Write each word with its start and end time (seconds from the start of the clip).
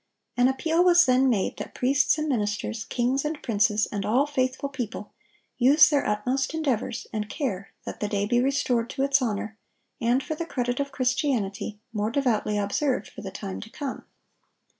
An 0.35 0.47
appeal 0.47 0.83
was 0.83 1.05
then 1.05 1.29
made 1.29 1.57
that 1.57 1.75
priests 1.75 2.17
and 2.17 2.27
ministers, 2.27 2.85
kings 2.85 3.23
and 3.23 3.39
princes, 3.43 3.85
and 3.91 4.03
all 4.03 4.25
faithful 4.25 4.67
people, 4.67 5.13
"use 5.59 5.91
their 5.91 6.07
utmost 6.07 6.55
endeavors 6.55 7.05
and 7.13 7.29
care 7.29 7.71
that 7.85 7.99
the 7.99 8.07
day 8.07 8.25
be 8.25 8.41
restored 8.41 8.89
to 8.89 9.03
its 9.03 9.21
honor, 9.21 9.59
and, 10.01 10.23
for 10.23 10.33
the 10.33 10.43
credit 10.47 10.79
of 10.79 10.91
Christianity, 10.91 11.81
more 11.93 12.09
devoutly 12.09 12.57
observed 12.57 13.09
for 13.09 13.21
the 13.21 13.29
time 13.29 13.61
to 13.61 13.69
come." 13.69 14.07